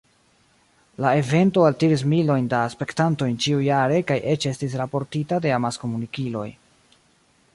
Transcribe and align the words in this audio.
La 1.03 1.09
evento 1.23 1.65
altiris 1.65 2.03
milojn 2.13 2.47
da 2.53 2.61
spektantoj 2.75 3.29
ĉiujare 3.45 4.01
kaj 4.13 4.19
eĉ 4.33 4.49
estis 4.55 4.77
raportita 4.83 5.39
de 5.45 5.55
amaskomunikiloj. 5.61 6.49